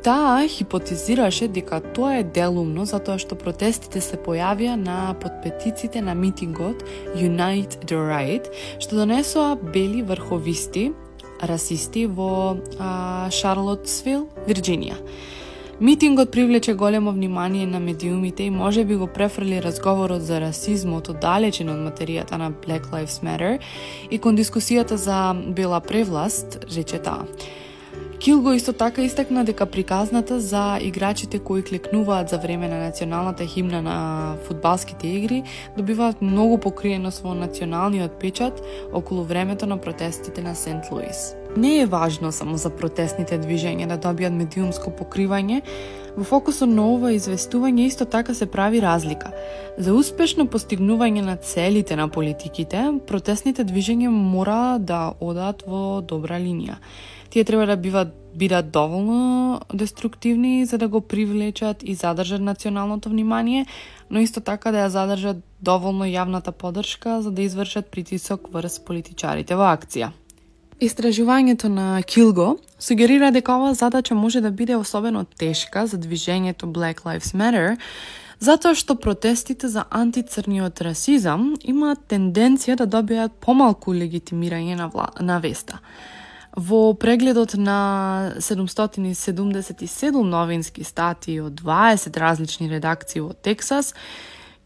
Да, 0.04 0.10
таа 0.10 0.48
хипотезираше 0.48 1.46
дека 1.48 1.78
тоа 1.80 2.18
е 2.20 2.24
делумно 2.28 2.84
затоа 2.84 3.16
што 3.16 3.38
протестите 3.40 4.02
се 4.04 4.18
појавија 4.20 4.74
на 4.76 5.14
подпетиците 5.16 6.02
на 6.04 6.12
митингот 6.12 6.84
Unite 7.16 7.80
the 7.88 7.96
Right, 7.96 8.50
што 8.84 9.00
донесоа 9.00 9.56
бели 9.56 10.02
врховисти, 10.02 10.92
расисти 11.40 12.04
во 12.04 12.60
а, 12.76 13.30
Шарлотсвил, 13.32 14.28
Вирджинија. 14.44 15.00
Митингот 15.80 16.30
привлече 16.30 16.74
големо 16.74 17.12
внимание 17.12 17.66
на 17.66 17.80
медиумите 17.80 18.42
и 18.42 18.50
може 18.50 18.84
би 18.84 18.96
го 18.96 19.06
префрли 19.06 19.62
разговорот 19.62 20.22
за 20.22 20.40
расизмот 20.40 21.08
оддалечен 21.08 21.72
од 21.72 21.80
материјата 21.80 22.36
на 22.36 22.52
Black 22.52 22.92
Lives 22.92 23.24
Matter 23.24 23.58
и 24.10 24.18
кон 24.18 24.36
дискусијата 24.36 24.94
за 24.94 25.32
бела 25.32 25.80
превласт, 25.80 26.60
рече 26.76 26.98
таа. 26.98 27.24
Килго 28.24 28.52
исто 28.52 28.72
така 28.72 29.02
истакна 29.02 29.44
дека 29.44 29.66
приказната 29.66 30.40
за 30.40 30.78
играчите 30.80 31.38
кои 31.38 31.62
клекнуваат 31.62 32.28
за 32.28 32.38
време 32.38 32.68
на 32.68 32.78
националната 32.78 33.46
химна 33.46 33.82
на 33.82 34.36
фудбалските 34.44 35.08
игри 35.08 35.42
добиваат 35.76 36.22
многу 36.22 36.58
покриеност 36.58 37.20
во 37.20 37.34
националниот 37.34 38.16
печат 38.20 38.62
околу 38.92 39.22
времето 39.22 39.66
на 39.66 39.76
протестите 39.76 40.42
на 40.42 40.54
Сент 40.54 40.84
Луис. 40.92 41.36
Не 41.56 41.80
е 41.80 41.86
важно 41.86 42.32
само 42.32 42.56
за 42.56 42.70
протестните 42.70 43.36
движења 43.38 43.86
да 43.92 44.00
добијат 44.00 44.32
медиумско 44.32 44.90
покривање, 44.90 45.60
во 46.16 46.24
фокусот 46.24 46.68
на 46.68 46.86
ова 46.94 47.10
известување 47.14 47.88
исто 47.88 48.04
така 48.04 48.34
се 48.34 48.46
прави 48.46 48.80
разлика. 48.80 49.32
За 49.78 49.94
успешно 49.94 50.46
постигнување 50.46 51.24
на 51.26 51.36
целите 51.36 51.96
на 51.96 52.08
политиките, 52.08 52.86
протестните 53.06 53.64
движења 53.64 54.08
мора 54.10 54.78
да 54.78 55.14
одат 55.20 55.66
во 55.66 56.00
добра 56.00 56.38
линија 56.38 56.78
тие 57.34 57.44
треба 57.44 57.66
да 57.66 57.76
биват 57.76 58.14
бидат 58.34 58.70
доволно 58.70 59.60
деструктивни 59.74 60.66
за 60.66 60.78
да 60.78 60.88
го 60.88 61.00
привлечат 61.00 61.82
и 61.82 61.94
задржат 61.94 62.40
националното 62.40 63.08
внимание, 63.08 63.66
но 64.10 64.20
исто 64.20 64.40
така 64.40 64.70
да 64.70 64.86
ја 64.86 64.94
задржат 64.94 65.42
доволно 65.60 66.06
јавната 66.06 66.50
поддршка 66.50 67.22
за 67.22 67.30
да 67.30 67.42
извршат 67.42 67.90
притисок 67.90 68.50
врз 68.54 68.78
политичарите 68.86 69.54
во 69.54 69.66
акција. 69.66 70.10
Истражувањето 70.80 71.68
на 71.68 72.02
Килго 72.02 72.56
сугерира 72.78 73.30
дека 73.30 73.54
оваа 73.54 73.74
задача 73.74 74.14
може 74.14 74.40
да 74.40 74.50
биде 74.50 74.76
особено 74.76 75.24
тешка 75.24 75.86
за 75.86 75.98
движењето 75.98 76.66
Black 76.66 77.04
Lives 77.06 77.30
Matter, 77.30 77.76
затоа 78.40 78.74
што 78.74 78.96
протестите 78.98 79.68
за 79.68 79.84
антицрниот 79.90 80.82
расизам 80.82 81.54
имаат 81.62 82.02
тенденција 82.10 82.74
да 82.74 82.86
добијат 82.90 83.38
помалку 83.40 83.94
легитимирање 83.94 84.74
на, 84.74 84.88
вла... 84.88 85.12
на 85.20 85.38
веста. 85.38 85.78
Во 86.56 86.94
прегледот 86.94 87.54
на 87.54 88.34
777 88.38 90.22
новински 90.22 90.84
статии 90.84 91.40
од 91.40 91.62
20 91.62 92.18
различни 92.18 92.68
редакции 92.68 93.22
од 93.22 93.38
Тексас, 93.42 93.94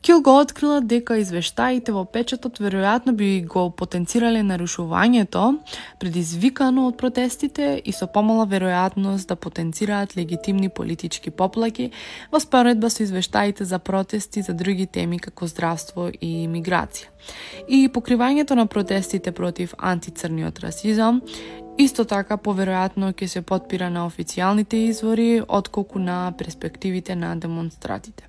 Кил 0.08 0.22
го 0.22 0.38
открила 0.40 0.80
дека 0.80 1.18
извештаите 1.20 1.92
во 1.92 2.00
печатот 2.08 2.56
веројатно 2.64 3.12
би 3.12 3.42
го 3.44 3.66
потенцирале 3.68 4.40
нарушувањето 4.40 5.42
предизвикано 6.00 6.86
од 6.88 6.94
протестите 6.96 7.66
и 7.84 7.92
со 7.92 8.06
помала 8.14 8.46
веројатност 8.48 9.28
да 9.28 9.36
потенцираат 9.36 10.16
легитимни 10.16 10.70
политички 10.72 11.28
поплаки 11.30 11.90
во 12.32 12.40
споредба 12.40 12.88
со 12.88 13.02
извештаите 13.04 13.66
за 13.68 13.78
протести 13.78 14.42
за 14.42 14.54
други 14.54 14.86
теми 14.86 15.18
како 15.18 15.46
здравство 15.46 16.08
и 16.08 16.48
миграција. 16.48 17.12
И 17.68 17.90
покривањето 17.92 18.56
на 18.56 18.64
протестите 18.66 19.32
против 19.32 19.74
антицрниот 19.76 20.64
расизам 20.64 21.20
Исто 21.78 22.08
така, 22.08 22.40
поверојатно 22.40 23.12
ќе 23.12 23.28
се 23.28 23.42
подпира 23.42 23.90
на 23.90 24.08
официјалните 24.08 24.88
извори, 24.88 25.42
отколку 25.48 25.98
на 25.98 26.32
перспективите 26.38 27.14
на 27.14 27.36
демонстратите. 27.36 28.24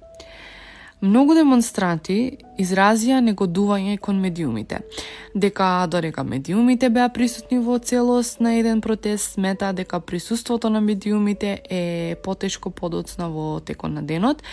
Многу 0.99 1.31
демонстранти 1.31 2.15
изразија 2.59 3.21
негодување 3.23 3.95
кон 4.03 4.17
медиумите, 4.19 4.81
дека 5.31 5.87
дорека 5.87 6.25
медиумите 6.27 6.89
беа 6.91 7.05
присутни 7.15 7.61
во 7.63 7.77
целост 7.79 8.41
на 8.43 8.57
еден 8.57 8.81
протест, 8.83 9.37
смета 9.37 9.71
дека 9.73 10.01
присуството 10.03 10.69
на 10.69 10.81
медиумите 10.81 11.61
е 11.71 12.17
потешко 12.23 12.69
подоцна 12.69 13.29
во 13.31 13.61
текот 13.63 13.95
на 13.95 14.03
денот, 14.03 14.43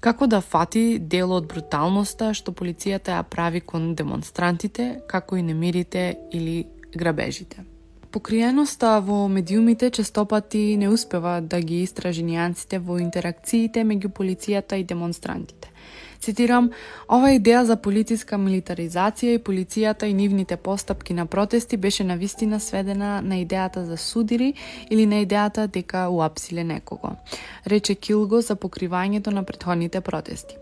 како 0.00 0.26
да 0.26 0.42
фати 0.44 0.98
дел 1.00 1.32
од 1.32 1.48
бруталноста 1.48 2.34
што 2.36 2.52
полицијата 2.52 3.16
ја 3.16 3.24
прави 3.24 3.64
кон 3.64 3.94
демонстрантите, 3.96 5.00
како 5.08 5.40
и 5.40 5.42
немирите 5.42 6.18
или 6.32 6.66
грабежите. 6.92 7.64
Покриеноста 8.12 9.00
во 9.00 9.26
медиумите 9.28 9.90
честопати 9.90 10.76
не 10.76 10.88
успева 10.88 11.40
да 11.40 11.60
ги 11.60 11.80
истражи 11.82 12.22
нијансите 12.24 12.76
во 12.76 13.00
интеракциите 13.00 13.88
меѓу 13.88 14.12
полицијата 14.12 14.76
и 14.76 14.84
демонстрантите. 14.84 15.72
Цитирам, 16.20 16.70
ова 17.06 17.30
идеја 17.36 17.62
за 17.62 17.76
полициска 17.78 18.36
милитаризација 18.42 19.36
и 19.36 19.42
полицијата 19.42 20.08
и 20.10 20.14
нивните 20.14 20.56
постапки 20.56 21.14
на 21.14 21.26
протести 21.26 21.76
беше 21.76 22.04
на 22.04 22.16
вистина 22.16 22.60
сведена 22.60 23.22
на 23.22 23.38
идејата 23.38 23.84
за 23.86 23.96
судири 23.96 24.54
или 24.90 25.06
на 25.06 25.22
идејата 25.22 25.66
дека 25.66 26.08
уапсиле 26.10 26.64
некого, 26.64 27.16
рече 27.66 27.94
Килго 27.94 28.40
за 28.40 28.56
покривањето 28.56 29.30
на 29.30 29.42
претходните 29.42 30.00
протести. 30.00 30.56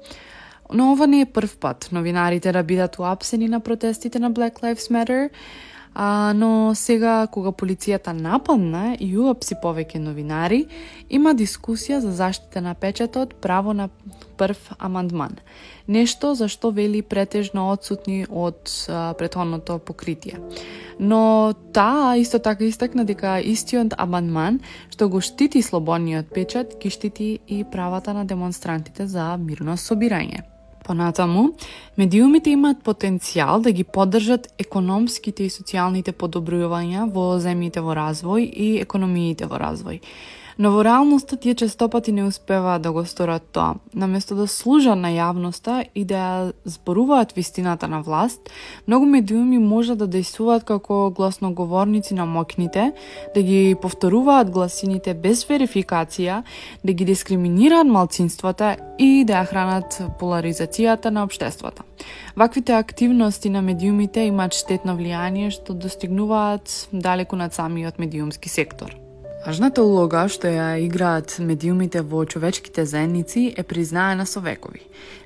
Но 0.72 0.92
ова 0.92 1.06
не 1.06 1.20
е 1.20 1.26
прв 1.26 1.56
пат 1.56 1.88
новинарите 1.92 2.52
да 2.52 2.62
бидат 2.62 2.98
уапсени 2.98 3.48
на 3.48 3.60
протестите 3.60 4.18
на 4.18 4.32
Black 4.32 4.60
Lives 4.60 4.92
Matter, 4.92 5.30
А, 5.98 6.32
но 6.36 6.74
сега, 6.76 7.24
кога 7.32 7.54
полицијата 7.56 8.12
нападна 8.12 8.98
и 9.00 9.06
уапси 9.16 9.56
повеќе 9.62 9.96
новинари, 9.96 10.66
има 11.08 11.30
дискусија 11.32 12.02
за 12.04 12.10
заштита 12.12 12.60
на 12.60 12.74
печатот 12.76 13.32
право 13.40 13.72
на 13.72 13.88
прв 14.36 14.74
амандман. 14.76 15.38
Нешто 15.88 16.34
за 16.34 16.50
што 16.52 16.68
вели 16.68 17.00
претежно 17.00 17.70
одсутни 17.72 18.26
од 18.28 18.68
а, 18.88 19.14
претходното 19.16 19.78
покритие. 19.78 20.36
Но 21.00 21.54
таа 21.72 22.18
исто 22.20 22.42
така 22.44 22.68
истакна 22.68 23.06
дека 23.08 23.38
истиот 23.40 23.96
амандман 23.96 24.60
што 24.92 25.08
го 25.08 25.22
штити 25.24 25.62
слободниот 25.62 26.28
печат, 26.28 26.76
ги 26.76 26.90
штити 26.90 27.38
и 27.48 27.64
правата 27.64 28.12
на 28.12 28.26
демонстрантите 28.28 29.06
за 29.06 29.38
мирно 29.40 29.80
собирање. 29.80 30.44
Понатаму, 30.86 31.48
медиумите 31.98 32.52
имаат 32.54 32.84
потенцијал 32.86 33.58
да 33.64 33.72
ги 33.74 33.82
поддржат 33.82 34.46
економските 34.62 35.46
и 35.46 35.50
социјалните 35.50 36.14
подобрувања 36.14 37.08
во 37.10 37.24
земјите 37.42 37.82
во 37.82 37.96
развој 37.98 38.46
и 38.46 38.68
економиите 38.84 39.50
во 39.50 39.58
развој. 39.58 39.98
Но 40.58 40.70
во 40.72 40.82
реалноста 40.84 41.36
тие 41.36 41.54
честопати 41.54 42.12
не 42.12 42.24
успеваат 42.24 42.82
да 42.82 42.92
го 42.92 43.04
сторат 43.04 43.42
тоа. 43.52 43.74
Наместо 43.94 44.34
да 44.34 44.46
служат 44.48 44.96
на 44.98 45.12
јавноста 45.12 45.84
и 45.94 46.04
да 46.04 46.16
ја 46.16 46.52
зборуваат 46.64 47.36
вистината 47.36 47.88
на 47.88 48.00
власт, 48.00 48.40
многу 48.88 49.04
медиуми 49.06 49.58
може 49.58 49.96
да 50.00 50.08
дејствуваат 50.08 50.64
како 50.64 51.10
гласноговорници 51.10 52.14
на 52.14 52.24
мокните, 52.24 52.92
да 53.34 53.42
ги 53.42 53.76
повторуваат 53.82 54.50
гласините 54.50 55.14
без 55.14 55.44
верификација, 55.44 56.42
да 56.84 56.92
ги 56.92 57.04
дискриминираат 57.04 57.86
малцинствата 57.86 58.76
и 58.98 59.24
да 59.28 59.44
ја 59.44 59.46
хранат 59.46 60.00
поларизацијата 60.20 61.12
на 61.12 61.24
обштеството. 61.24 61.84
Ваквите 62.36 62.72
активности 62.72 63.50
на 63.50 63.62
медиумите 63.62 64.24
имаат 64.24 64.56
штетно 64.56 64.96
влијание 64.96 65.50
што 65.50 65.74
достигнуваат 65.74 66.88
далеку 66.92 67.36
над 67.36 67.52
самиот 67.52 67.98
медиумски 67.98 68.48
сектор. 68.48 69.05
Важната 69.46 69.84
улога 69.86 70.24
што 70.26 70.50
ја 70.50 70.72
играат 70.82 71.36
медиумите 71.38 72.00
во 72.02 72.24
човечките 72.26 72.82
заедници 72.82 73.42
е 73.54 73.62
признаена 73.62 74.24
со 74.26 74.40
векови. 74.42 74.80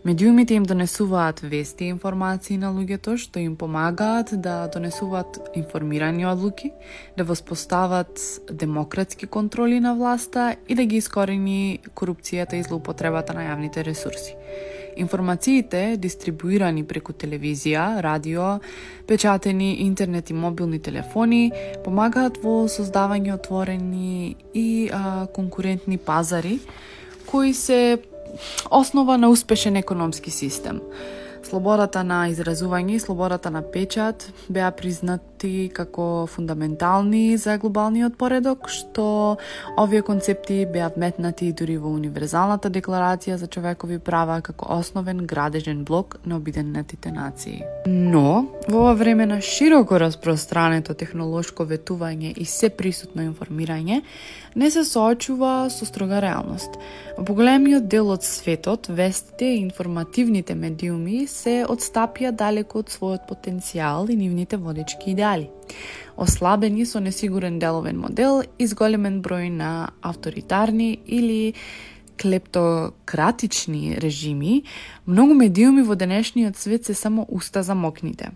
Медиумите 0.05 0.59
им 0.61 0.67
донесуваат 0.69 1.41
вести 1.41 1.87
и 1.87 1.95
информации 1.95 2.59
на 2.61 2.69
луѓето 2.69 3.17
што 3.17 3.41
им 3.41 3.55
помагаат 3.57 4.35
да 4.37 4.69
донесуваат 4.75 5.41
информирани 5.57 6.27
одлуки, 6.29 6.69
да 7.17 7.25
воспостават 7.25 8.21
демократски 8.53 9.27
контроли 9.27 9.81
на 9.81 9.95
власта 9.95 10.57
и 10.69 10.75
да 10.75 10.85
ги 10.85 11.01
искорени 11.01 11.81
корупцијата 11.97 12.61
и 12.61 12.63
злоупотребата 12.63 13.33
на 13.33 13.49
јавните 13.49 13.81
ресурси. 13.89 14.37
Информациите, 14.97 15.97
дистрибуирани 15.97 16.85
преку 16.85 17.13
телевизија, 17.13 18.01
радио, 18.03 18.59
печатени, 19.07 19.87
интернет 19.87 20.31
и 20.31 20.35
мобилни 20.35 20.79
телефони, 20.79 21.53
помагаат 21.85 22.41
во 22.43 22.69
создавање 22.69 23.35
отворени 23.35 24.37
и 24.55 24.91
а, 24.93 25.27
конкурентни 25.27 25.99
пазари, 25.99 26.59
кои 27.27 27.55
се 27.55 27.99
основа 28.71 29.19
на 29.19 29.31
успешен 29.31 29.77
економски 29.77 30.31
систем. 30.31 30.81
Слободата 31.43 32.05
на 32.05 32.29
изразување 32.31 32.97
и 32.97 33.01
слободата 33.01 33.51
на 33.51 33.63
печат 33.63 34.33
беа 34.49 34.71
концепти 35.41 35.71
како 35.73 36.27
фундаментални 36.27 37.37
за 37.37 37.57
глобалниот 37.59 38.17
поредок, 38.19 38.69
што 38.69 39.39
овие 39.79 40.03
концепти 40.03 40.67
беа 40.67 40.91
вметнати 40.95 41.53
дури 41.53 41.79
во 41.79 41.89
Универзалната 41.89 42.69
декларација 42.69 43.37
за 43.37 43.47
човекови 43.47 43.99
права 43.99 44.41
како 44.43 44.67
основен 44.69 45.27
градежен 45.27 45.85
блок 45.85 46.19
на 46.27 46.37
Обединетите 46.37 47.11
нации. 47.11 47.63
Но, 47.87 48.47
во 48.69 48.81
ова 48.81 48.95
време 48.95 49.27
на 49.27 49.41
широко 49.41 49.99
распространето 49.99 50.95
технолошко 50.95 51.65
ветување 51.65 52.35
и 52.37 52.45
се 52.45 52.69
присутно 52.69 53.23
информирање, 53.23 54.03
не 54.57 54.71
се 54.71 54.85
соочува 54.85 55.71
со 55.71 55.87
строга 55.87 56.21
реалност. 56.21 56.77
Во 57.17 57.25
поголемиот 57.25 57.87
дел 57.89 58.11
од 58.11 58.25
светот, 58.25 58.89
вестите 58.89 59.55
и 59.55 59.61
информативните 59.63 60.55
медиуми 60.55 61.27
се 61.27 61.65
одстапија 61.69 62.33
далеко 62.33 62.83
од 62.83 62.91
својот 62.91 63.29
потенцијал 63.29 64.11
и 64.11 64.17
нивните 64.17 64.57
водечки 64.57 65.13
идеали. 65.13 65.30
Ослабени 66.17 66.85
со 66.85 67.01
несигурен 67.01 67.59
деловен 67.59 67.99
модел 67.99 68.43
и 68.59 68.67
зголемен 68.67 69.23
број 69.23 69.49
на 69.49 69.91
авторитарни 70.03 71.01
или 71.07 71.55
клептократични 72.21 73.97
режими, 73.97 74.65
многу 75.07 75.35
медиуми 75.35 75.83
во 75.83 75.97
денешниот 75.97 76.57
свет 76.57 76.85
се 76.85 76.95
само 76.95 77.25
уста 77.29 77.63
за 77.63 77.75
мокните. 77.75 78.33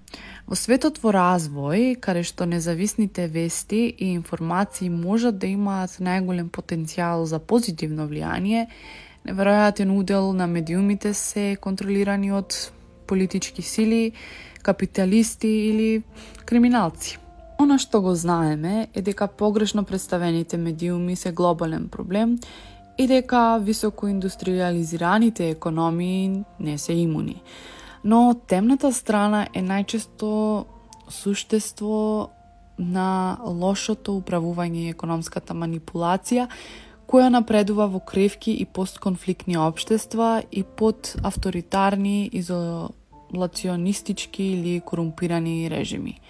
Во 0.46 0.56
светот 0.56 1.02
во 1.02 1.12
развој, 1.12 2.00
каде 2.00 2.22
што 2.24 2.48
независните 2.48 3.26
вести 3.28 3.84
и 3.92 4.14
информации 4.14 4.88
можат 4.88 5.36
да 5.38 5.52
имаат 5.52 6.00
најголем 6.00 6.48
потенцијал 6.48 7.28
за 7.28 7.38
позитивно 7.38 8.08
влијание, 8.08 8.72
неверојатен 9.28 9.92
удел 9.92 10.32
на 10.32 10.46
медиумите 10.46 11.12
се 11.12 11.56
контролирани 11.60 12.32
од 12.32 12.56
политички 13.06 13.62
сили, 13.62 14.12
капиталисти 14.64 15.48
или 15.48 16.02
криминалци. 16.48 17.18
Она 17.60 17.78
што 17.78 18.00
го 18.02 18.14
знаеме 18.18 18.88
е 18.94 19.02
дека 19.02 19.28
погрешно 19.28 19.84
представените 19.84 20.56
медиуми 20.56 21.16
се 21.16 21.32
глобален 21.32 21.88
проблем 21.88 22.38
и 22.98 23.06
дека 23.06 23.60
високоиндустриализираните 23.62 25.50
економии 25.50 26.42
не 26.60 26.78
се 26.78 26.92
имуни. 26.92 27.42
Но 28.04 28.34
темната 28.46 28.92
страна 28.92 29.46
е 29.54 29.62
најчесто 29.62 30.64
суштество 31.08 32.30
на 32.78 33.38
лошото 33.44 34.18
управување 34.18 34.88
и 34.88 34.92
економската 34.92 35.54
манипулација, 35.54 36.48
која 37.06 37.30
напредува 37.30 37.86
во 37.86 38.00
кревки 38.00 38.52
и 38.52 38.64
постконфликтни 38.66 39.56
обштества 39.56 40.42
и 40.50 40.64
под 40.64 41.14
авторитарни, 41.22 42.30
лационистички 43.36 44.42
или 44.42 44.80
корумпирани 44.80 45.70
режими. 45.70 46.20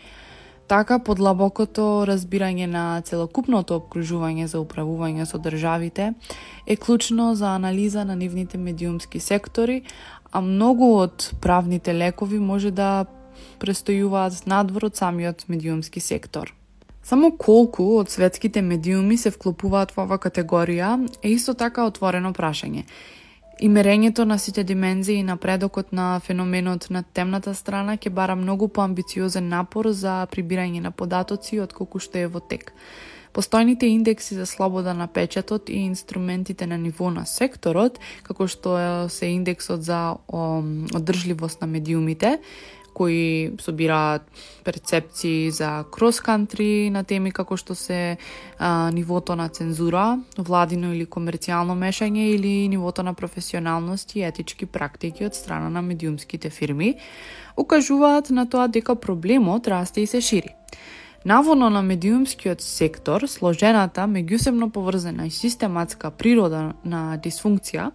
Така, 0.69 0.99
подлабокото 0.99 2.07
разбирање 2.09 2.67
на 2.67 3.03
целокупното 3.05 3.77
обкружување 3.77 4.47
за 4.49 4.63
управување 4.63 5.27
со 5.29 5.39
државите 5.39 6.15
е 6.67 6.77
клучно 6.77 7.35
за 7.35 7.53
анализа 7.55 8.05
на 8.05 8.17
нивните 8.17 8.59
медиумски 8.59 9.21
сектори, 9.21 9.83
а 10.33 10.41
многу 10.41 10.95
од 10.97 11.35
правните 11.41 11.95
лекови 11.95 12.39
може 12.39 12.71
да 12.71 13.05
престојуваат 13.61 14.47
надвор 14.49 14.89
од 14.89 14.97
самиот 14.97 15.45
медиумски 15.49 16.01
сектор. 16.01 16.55
Само 17.05 17.31
колку 17.37 17.99
од 17.99 18.09
светските 18.09 18.63
медиуми 18.63 19.19
се 19.21 19.31
вклопуваат 19.31 19.93
во 19.93 20.07
оваа 20.09 20.19
категорија 20.19 20.97
е 21.21 21.35
исто 21.37 21.53
така 21.55 21.85
отворено 21.85 22.33
прашање. 22.33 22.87
И 23.65 23.69
мерењето 23.69 24.25
на 24.25 24.37
сите 24.39 24.63
димензии 24.65 25.15
и 25.17 25.23
напредокот 25.23 25.93
на 25.93 26.21
феноменот 26.21 26.91
на 26.91 27.01
темната 27.03 27.55
страна 27.55 27.95
ќе 27.97 28.11
бара 28.13 28.35
многу 28.37 28.69
поамбициозен 28.69 29.49
напор 29.49 29.89
за 29.89 30.27
прибирање 30.33 30.83
на 30.85 30.91
податоци 30.91 31.63
од 31.65 31.73
колку 31.73 32.03
што 32.07 32.21
е 32.21 32.27
во 32.29 32.43
тек. 32.45 32.75
Постојните 33.33 33.89
индекси 33.89 34.37
за 34.37 34.45
слобода 34.47 34.93
на 34.93 35.07
печатот 35.09 35.73
и 35.73 35.81
инструментите 35.87 36.67
на 36.67 36.77
ниво 36.77 37.09
на 37.11 37.25
секторот, 37.25 37.97
како 38.23 38.45
што 38.53 38.77
се 39.09 39.33
индексот 39.33 39.81
за 39.83 40.19
одржливост 40.29 41.65
на 41.65 41.67
медиумите, 41.67 42.37
кои 42.95 43.53
собираат 43.61 44.23
перцепции 44.65 45.51
за 45.51 45.85
крос-кантри 45.91 46.91
на 46.91 47.05
теми 47.05 47.33
како 47.35 47.57
што 47.57 47.75
се 47.75 48.17
а, 48.59 48.91
нивото 48.95 49.37
на 49.37 49.49
цензура, 49.49 50.19
владино 50.39 50.95
или 50.95 51.07
комерцијално 51.07 51.75
мешање 51.75 52.31
или 52.35 52.69
нивото 52.69 53.03
на 53.03 53.15
професионалност 53.15 54.17
и 54.17 54.23
етички 54.23 54.67
практики 54.67 55.27
од 55.27 55.35
страна 55.35 55.69
на 55.69 55.83
медиумските 55.83 56.51
фирми, 56.51 56.95
укажуваат 57.57 58.31
на 58.31 58.47
тоа 58.49 58.69
дека 58.69 58.95
проблемот 58.95 59.69
расте 59.69 60.01
и 60.01 60.07
се 60.07 60.21
шири. 60.21 60.55
Навоно 61.25 61.71
на 61.71 61.81
медиумскиот 61.83 62.61
сектор, 62.61 63.23
сложената, 63.27 64.05
меѓусебно 64.05 64.69
поврзана 64.71 65.25
и 65.27 65.31
систематска 65.33 66.11
природа 66.11 66.75
на 66.85 67.17
дисфункција, 67.17 67.87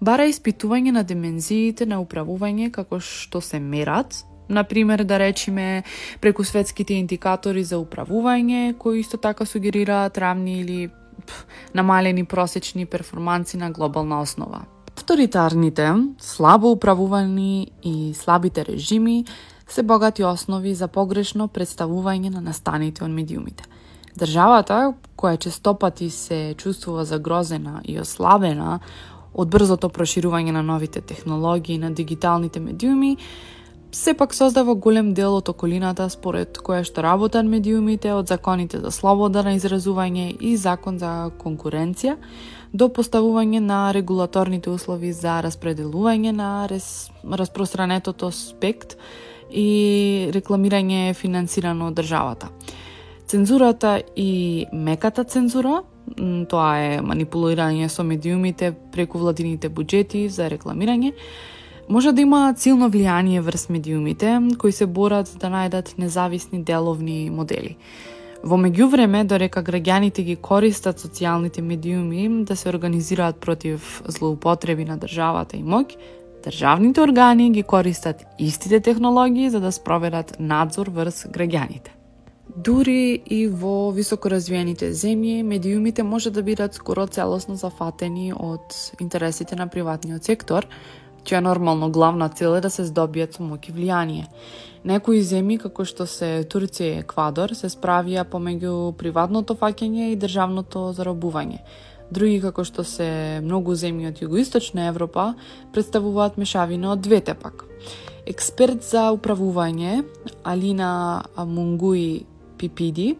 бара 0.00 0.26
испитување 0.26 0.90
на 0.90 1.04
димензиите 1.06 1.86
на 1.86 2.00
управување 2.02 2.72
како 2.74 2.98
што 2.98 3.38
се 3.38 3.60
мерат, 3.62 4.24
Например, 4.52 5.04
да 5.04 5.18
речиме, 5.18 5.82
преку 6.20 6.44
светските 6.44 6.94
индикатори 7.00 7.64
за 7.64 7.80
управување, 7.80 8.76
кои 8.78 9.00
исто 9.00 9.16
така 9.16 9.46
сугерираат 9.48 10.18
рамни 10.18 10.60
или 10.60 10.88
пф, 11.26 11.46
намалени 11.74 12.24
просечни 12.24 12.86
перформанси 12.86 13.56
на 13.56 13.70
глобална 13.70 14.20
основа. 14.20 14.64
Авторитарните, 14.96 15.92
слабо 16.18 16.70
управувани 16.70 17.70
и 17.82 18.14
слабите 18.14 18.64
режими 18.64 19.24
се 19.68 19.82
богати 19.82 20.24
основи 20.24 20.74
за 20.74 20.88
погрешно 20.88 21.48
представување 21.48 22.28
на 22.28 22.40
настаните 22.40 23.04
од 23.04 23.10
медиумите. 23.10 23.64
Државата, 24.18 24.92
која 25.16 25.38
честопати 25.40 26.10
се 26.10 26.54
чувствува 26.58 27.04
загрозена 27.08 27.80
и 27.88 27.96
ослабена 28.00 28.80
од 29.32 29.48
брзото 29.48 29.88
проширување 29.88 30.52
на 30.52 30.62
новите 30.62 31.00
технологии 31.00 31.78
на 31.78 31.90
дигиталните 31.90 32.60
медиуми, 32.60 33.16
сепак 33.92 34.34
создава 34.34 34.74
голем 34.74 35.14
дел 35.14 35.34
од 35.36 35.48
околината 35.48 36.08
според 36.10 36.56
која 36.64 36.80
што 36.88 37.02
работат 37.04 37.44
медиумите 37.44 38.14
од 38.16 38.30
законите 38.32 38.80
за 38.80 38.90
слобода 38.90 39.42
на 39.44 39.52
изразување 39.58 40.30
и 40.40 40.56
закон 40.56 40.98
за 40.98 41.30
конкуренција 41.38 42.16
до 42.72 42.88
поставување 42.88 43.60
на 43.60 43.92
регулаторните 43.92 44.70
услови 44.72 45.12
за 45.12 45.42
распределување 45.44 46.32
на 46.32 46.66
рес, 46.72 47.10
распространетото 47.22 48.32
спект 48.32 48.96
и 49.50 50.30
рекламирање 50.32 51.12
финансирано 51.14 51.92
од 51.92 52.00
државата. 52.00 52.48
Цензурата 53.28 54.00
и 54.16 54.66
меката 54.72 55.24
цензура, 55.24 55.82
тоа 56.48 56.72
е 56.80 57.00
манипулирање 57.04 57.88
со 57.88 58.02
медиумите 58.04 58.72
преку 58.92 59.18
владините 59.18 59.68
буџети 59.68 60.28
за 60.28 60.48
рекламирање, 60.48 61.12
може 61.88 62.12
да 62.12 62.20
има 62.20 62.54
силно 62.56 62.90
влијание 62.90 63.40
врз 63.40 63.68
медиумите 63.68 64.40
кои 64.58 64.72
се 64.72 64.86
борат 64.86 65.30
да 65.40 65.46
најдат 65.46 65.98
независни 65.98 66.62
деловни 66.62 67.30
модели. 67.30 67.76
Во 68.42 68.56
меѓувреме, 68.58 69.22
дорека 69.24 69.62
граѓаните 69.62 70.24
ги 70.26 70.36
користат 70.36 70.98
социјалните 70.98 71.62
медиуми 71.62 72.44
да 72.44 72.56
се 72.56 72.68
организираат 72.68 73.36
против 73.36 74.02
злоупотреби 74.06 74.84
на 74.84 74.98
државата 74.98 75.56
и 75.56 75.62
моќ, 75.62 75.94
државните 76.42 77.00
органи 77.00 77.50
ги 77.52 77.62
користат 77.62 78.24
истите 78.38 78.80
технологии 78.80 79.50
за 79.50 79.60
да 79.60 79.72
спроведат 79.72 80.36
надзор 80.40 80.90
врз 80.90 81.26
граѓаните. 81.30 81.94
Дури 82.56 83.22
и 83.26 83.46
во 83.46 83.92
високоразвиените 83.94 84.90
земји, 84.92 85.42
медиумите 85.42 86.02
може 86.02 86.30
да 86.30 86.42
бидат 86.42 86.74
скоро 86.74 87.06
целосно 87.06 87.54
зафатени 87.56 88.32
од 88.34 88.74
интересите 89.00 89.56
на 89.56 89.68
приватниот 89.68 90.24
сектор, 90.24 90.66
чија 91.24 91.40
нормално 91.40 91.90
главна 91.90 92.28
цел 92.28 92.56
е 92.56 92.60
да 92.60 92.70
се 92.70 92.84
здобијат 92.84 93.36
со 93.36 93.42
моќ 93.46 93.68
и 93.68 93.72
влијание. 93.72 94.26
Некои 94.84 95.22
земји, 95.22 95.60
како 95.62 95.84
што 95.86 96.06
се 96.10 96.42
Турција 96.42 96.96
и 96.96 97.00
Еквадор, 97.04 97.54
се 97.54 97.70
справија 97.70 98.24
помеѓу 98.26 98.94
приватното 98.98 99.54
фаќање 99.54 100.10
и 100.10 100.18
државното 100.18 100.90
заробување. 100.96 101.60
Други, 102.10 102.40
како 102.42 102.64
што 102.66 102.82
се 102.84 103.40
многу 103.44 103.76
земји 103.78 104.10
од 104.10 104.18
Југоисточна 104.24 104.88
Европа, 104.90 105.34
представуваат 105.72 106.36
мешавина 106.36 106.90
од 106.92 107.00
двете 107.06 107.34
пак. 107.38 107.64
Експерт 108.26 108.82
за 108.84 109.08
управување, 109.14 110.02
Алина 110.44 111.22
Мунгуи 111.38 112.26
Пипиди, 112.58 113.16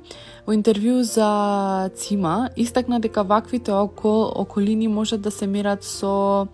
во 0.46 0.54
интервју 0.54 1.00
за 1.06 1.90
Цима, 1.94 2.50
истакна 2.56 3.00
дека 3.00 3.22
ваквите 3.22 3.72
окол, 3.72 4.30
околини 4.34 4.88
можат 4.88 5.22
да 5.22 5.30
се 5.30 5.46
мерат 5.46 5.84
со 5.84 6.46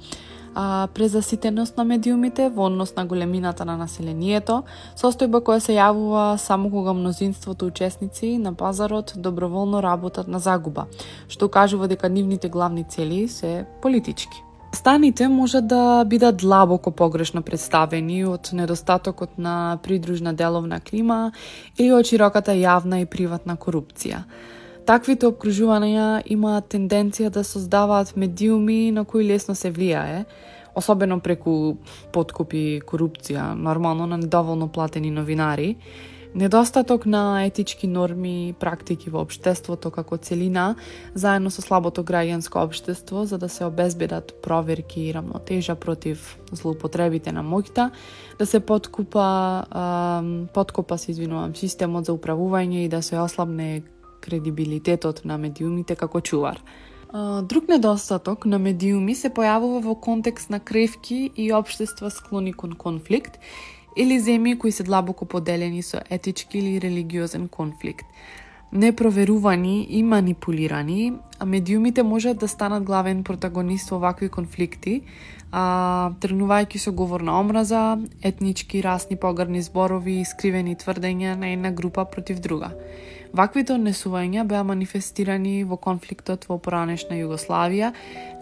а, 0.54 0.88
презаситеност 0.94 1.76
на 1.76 1.84
медиумите 1.84 2.48
во 2.48 2.66
однос 2.66 2.96
на 2.96 3.06
големината 3.06 3.64
на 3.64 3.76
населението, 3.76 4.62
состојба 4.96 5.42
која 5.42 5.58
се 5.58 5.76
јавува 5.76 6.36
само 6.36 6.70
кога 6.70 6.92
мнозинството 6.92 7.66
учесници 7.66 8.38
на 8.38 8.54
пазарот 8.54 9.12
доброволно 9.16 9.82
работат 9.82 10.28
на 10.28 10.38
загуба, 10.38 10.86
што 11.28 11.48
кажува 11.48 11.88
дека 11.88 12.08
нивните 12.08 12.48
главни 12.48 12.84
цели 12.84 13.28
се 13.28 13.64
политички. 13.82 14.42
Станите 14.72 15.28
може 15.28 15.60
да 15.60 16.04
бидат 16.04 16.36
длабоко 16.36 16.90
погрешно 16.90 17.42
представени 17.42 18.24
од 18.28 18.50
недостатокот 18.52 19.38
на 19.38 19.78
придружна 19.82 20.34
деловна 20.34 20.80
клима 20.80 21.32
или 21.78 21.92
од 21.92 22.04
широката 22.04 22.52
јавна 22.52 23.00
и 23.02 23.06
приватна 23.06 23.56
корупција. 23.56 24.24
Таквите 24.88 25.28
обкружувања 25.28 26.22
имаат 26.32 26.70
тенденција 26.72 27.28
да 27.28 27.42
создаваат 27.44 28.14
медиуми 28.16 28.88
на 28.90 29.02
кои 29.04 29.26
лесно 29.28 29.52
се 29.54 29.68
влијае, 29.68 30.22
особено 30.80 31.18
преку 31.20 31.76
подкупи, 32.12 32.80
корупција, 32.88 33.52
нормално 33.52 34.06
на 34.08 34.16
недоволно 34.16 34.68
платени 34.72 35.10
новинари, 35.10 35.76
недостаток 36.34 37.04
на 37.06 37.44
етички 37.44 37.86
норми 37.86 38.48
и 38.48 38.52
практики 38.52 39.12
во 39.12 39.20
обштеството 39.26 39.90
како 39.92 40.16
целина, 40.16 40.70
заедно 41.12 41.52
со 41.52 41.60
слабото 41.60 42.00
граѓанско 42.00 42.64
обштество 42.64 43.26
за 43.28 43.36
да 43.36 43.48
се 43.48 43.68
обезбедат 43.68 44.40
проверки 44.40 45.02
и 45.02 45.12
рамнотежа 45.12 45.76
против 45.76 46.38
злоупотребите 46.52 47.32
на 47.32 47.44
моќта, 47.44 47.90
да 48.38 48.46
се 48.46 48.60
подкупа, 48.60 49.68
подкопа 50.54 50.98
се 50.98 51.10
извинувам, 51.10 51.52
системот 51.52 52.08
за 52.08 52.16
управување 52.16 52.86
и 52.86 52.88
да 52.88 53.02
се 53.02 53.20
ослабне 53.20 53.82
кредибилитетот 54.20 55.24
на 55.24 55.38
медиумите 55.38 55.96
како 55.96 56.20
чувар. 56.20 56.60
Друг 57.42 57.68
недостаток 57.68 58.44
на 58.46 58.58
медиуми 58.58 59.14
се 59.16 59.30
појавува 59.32 59.80
во 59.80 59.94
контекст 59.94 60.50
на 60.50 60.60
кревки 60.60 61.30
и 61.36 61.52
обштества 61.52 62.10
склони 62.10 62.52
кон 62.52 62.74
конфликт 62.76 63.38
или 63.96 64.20
земји 64.20 64.58
кои 64.58 64.72
се 64.72 64.84
длабоко 64.84 65.24
поделени 65.24 65.82
со 65.82 66.02
етички 66.10 66.58
или 66.58 66.80
религиозен 66.80 67.48
конфликт. 67.48 68.04
Непроверувани 68.72 69.86
и 69.90 70.02
манипулирани, 70.02 71.12
а 71.38 71.46
медиумите 71.46 72.02
можат 72.02 72.38
да 72.38 72.48
станат 72.48 72.84
главен 72.84 73.24
протагонист 73.24 73.90
во 73.90 73.98
вакви 73.98 74.28
конфликти, 74.28 75.00
а, 75.50 76.12
тргнувајќи 76.20 76.76
со 76.76 76.92
говор 76.92 77.24
на 77.24 77.40
омраза, 77.40 77.96
етнички, 78.22 78.82
расни 78.84 79.16
погрни 79.16 79.62
зборови 79.62 80.20
и 80.20 80.24
скривени 80.28 80.76
тврдења 80.76 81.34
на 81.40 81.48
една 81.48 81.72
група 81.72 82.04
против 82.04 82.44
друга. 82.44 82.74
Ваквите 83.32 83.74
однесувања 83.76 84.44
беа 84.48 84.62
манифестирани 84.64 85.64
во 85.64 85.76
конфликтот 85.76 86.46
во 86.48 86.56
поранешна 86.58 87.18
Југославија, 87.18 87.92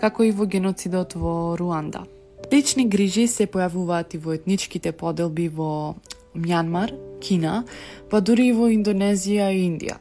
како 0.00 0.22
и 0.22 0.30
во 0.30 0.46
геноцидот 0.46 1.16
во 1.18 1.56
Руанда. 1.58 2.04
Лични 2.52 2.86
грижи 2.86 3.26
се 3.26 3.46
појавуваат 3.50 4.14
и 4.14 4.18
во 4.22 4.36
етничките 4.36 4.92
поделби 4.92 5.48
во 5.48 5.96
Мјанмар, 6.36 6.94
Кина, 7.20 7.64
па 8.10 8.20
дури 8.20 8.50
и 8.50 8.54
во 8.54 8.68
Индонезија 8.70 9.50
и 9.50 9.64
Индија. 9.66 9.98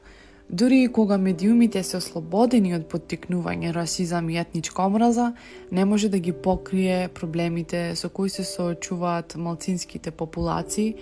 Дури 0.49 0.83
и 0.83 0.87
кога 0.87 1.17
медиумите 1.17 1.81
се 1.83 1.97
ослободени 1.97 2.75
од 2.77 2.83
поттикнување 2.91 3.71
расизам 3.73 4.29
и 4.29 4.37
етничка 4.37 4.83
омраза, 4.85 5.31
не 5.71 5.85
може 5.85 6.09
да 6.09 6.19
ги 6.19 6.33
покрие 6.33 7.07
проблемите 7.07 7.95
со 7.95 8.09
кои 8.09 8.29
се 8.29 8.43
соочуваат 8.43 9.35
малцинските 9.35 10.11
популации, 10.11 10.93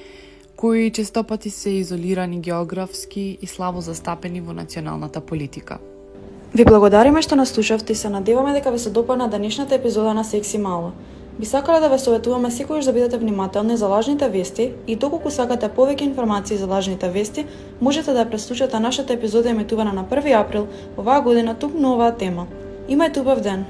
кои 0.55 0.91
честопати 0.91 1.49
се 1.49 1.69
изолирани 1.69 2.39
географски 2.39 3.37
и 3.41 3.47
слабо 3.47 3.81
застапени 3.81 4.41
во 4.41 4.53
националната 4.53 5.21
политика. 5.21 5.77
Ви 6.55 6.65
благодариме 6.65 7.21
што 7.21 7.35
нас 7.35 7.49
слушавте 7.49 7.93
и 7.93 7.95
се 7.95 8.09
надеваме 8.09 8.53
дека 8.53 8.71
ви 8.71 8.79
се 8.79 8.89
допадна 8.89 9.27
денешната 9.27 9.75
епизода 9.75 10.13
на 10.13 10.23
Секси 10.23 10.57
Мало. 10.57 10.91
Би 11.39 11.45
сакале 11.45 11.79
да 11.79 11.89
ве 11.89 11.97
советуваме 11.97 12.51
секојаш 12.53 12.85
да 12.85 12.93
бидете 12.93 13.17
внимателни 13.17 13.77
за 13.77 13.87
лажните 13.87 14.29
вести 14.29 14.71
и 14.87 14.95
доколку 14.95 15.31
сакате 15.33 15.69
повеќе 15.69 16.05
информации 16.05 16.57
за 16.57 16.67
лажните 16.67 17.09
вести, 17.09 17.45
можете 17.81 18.13
да 18.13 18.29
преслушате 18.29 18.79
нашата 18.79 19.13
епизода 19.13 19.49
еметувана 19.49 19.93
на 19.93 20.03
1 20.05 20.41
април 20.41 20.67
оваа 20.97 21.21
година 21.21 21.55
тук 21.55 21.73
на 21.73 21.93
оваа 21.93 22.13
тема. 22.17 22.47
Имајте 22.89 23.21
убав 23.21 23.41
ден! 23.41 23.65